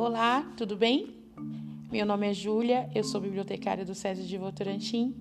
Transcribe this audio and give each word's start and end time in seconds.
Olá, 0.00 0.42
tudo 0.56 0.76
bem? 0.76 1.12
Meu 1.90 2.06
nome 2.06 2.30
é 2.30 2.32
Júlia, 2.32 2.88
eu 2.94 3.02
sou 3.02 3.20
bibliotecária 3.20 3.84
do 3.84 3.96
SESI 3.96 4.28
de 4.28 4.38
Votorantim 4.38 5.12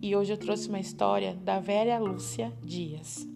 e 0.00 0.14
hoje 0.14 0.32
eu 0.32 0.36
trouxe 0.36 0.68
uma 0.68 0.78
história 0.78 1.34
da 1.34 1.58
Vera 1.58 1.98
Lúcia 1.98 2.52
Dias. 2.62 3.26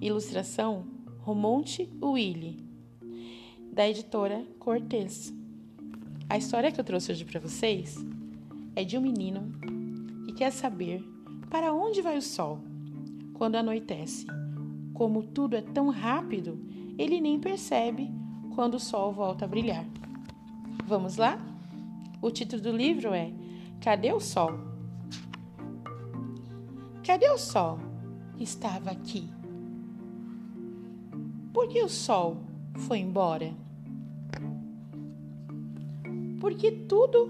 Ilustração 0.00 0.86
Romonte 1.18 1.90
Willy, 2.00 2.64
da 3.72 3.88
editora 3.88 4.46
Cortez. 4.60 5.34
A 6.28 6.38
história 6.38 6.70
que 6.70 6.78
eu 6.78 6.84
trouxe 6.84 7.10
hoje 7.10 7.24
para 7.24 7.40
vocês 7.40 7.96
é 8.76 8.84
de 8.84 8.96
um 8.96 9.00
menino 9.00 9.50
que 10.24 10.34
quer 10.34 10.52
saber 10.52 11.02
para 11.50 11.72
onde 11.72 12.00
vai 12.00 12.16
o 12.16 12.22
sol 12.22 12.60
quando 13.34 13.56
anoitece. 13.56 14.24
Como 14.94 15.24
tudo 15.24 15.56
é 15.56 15.62
tão 15.62 15.88
rápido, 15.88 16.64
ele 16.96 17.20
nem 17.20 17.40
percebe 17.40 18.08
quando 18.56 18.74
o 18.74 18.80
sol 18.80 19.12
volta 19.12 19.44
a 19.44 19.48
brilhar. 19.48 19.84
Vamos 20.86 21.18
lá? 21.18 21.38
O 22.22 22.30
título 22.30 22.62
do 22.62 22.72
livro 22.72 23.12
é 23.12 23.30
Cadê 23.82 24.14
o 24.14 24.18
Sol? 24.18 24.58
Cadê 27.04 27.28
o 27.28 27.36
sol 27.38 27.78
estava 28.40 28.90
aqui? 28.90 29.28
Por 31.52 31.68
que 31.68 31.82
o 31.82 31.88
sol 31.88 32.38
foi 32.86 32.98
embora? 32.98 33.52
Porque 36.40 36.72
tudo 36.72 37.28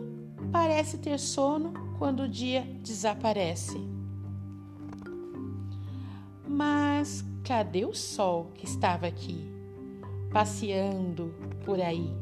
parece 0.53 0.97
ter 0.99 1.19
sono 1.19 1.75
quando 1.99 2.21
o 2.21 2.29
dia 2.29 2.63
desaparece. 2.83 3.79
Mas 6.49 7.25
cadê 7.45 7.85
o 7.85 7.95
sol 7.95 8.53
que 8.55 8.65
estava 8.65 9.07
aqui? 9.07 9.56
Passeando 10.37 11.35
por 11.65 11.81
aí. 11.81 12.13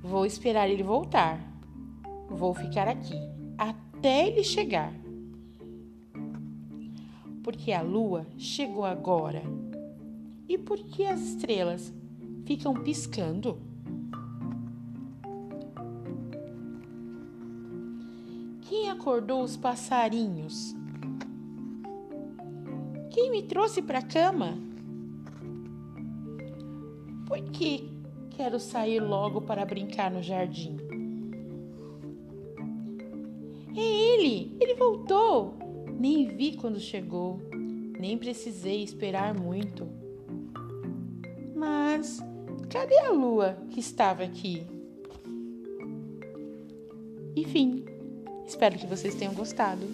Vou 0.00 0.24
esperar 0.24 0.70
ele 0.70 0.84
voltar. 0.84 1.40
Vou 2.28 2.54
ficar 2.54 2.86
aqui 2.86 3.16
até 3.58 4.28
ele 4.28 4.44
chegar. 4.44 4.94
Porque 7.42 7.72
a 7.72 7.82
lua 7.82 8.28
chegou 8.38 8.84
agora. 8.84 9.42
E 10.48 10.56
por 10.56 10.78
que 10.78 11.04
as 11.04 11.20
estrelas 11.20 11.92
ficam 12.46 12.74
piscando? 12.74 13.58
Quem 18.60 18.88
acordou 18.88 19.42
os 19.42 19.56
passarinhos? 19.56 20.76
Quem 23.10 23.32
me 23.32 23.42
trouxe 23.42 23.82
para 23.82 23.98
a 23.98 24.02
cama? 24.02 24.69
Por 27.30 27.40
que 27.52 27.88
quero 28.30 28.58
sair 28.58 28.98
logo 28.98 29.42
para 29.42 29.64
brincar 29.64 30.10
no 30.10 30.20
jardim? 30.20 30.76
É 33.72 33.80
ele! 33.80 34.56
Ele 34.60 34.74
voltou! 34.74 35.54
Nem 35.96 36.26
vi 36.26 36.56
quando 36.56 36.80
chegou, 36.80 37.40
nem 38.00 38.18
precisei 38.18 38.82
esperar 38.82 39.32
muito. 39.32 39.86
Mas 41.54 42.18
cadê 42.68 42.98
a 42.98 43.12
lua 43.12 43.56
que 43.70 43.78
estava 43.78 44.24
aqui? 44.24 44.66
Enfim, 47.36 47.84
espero 48.44 48.76
que 48.76 48.88
vocês 48.88 49.14
tenham 49.14 49.34
gostado. 49.34 49.86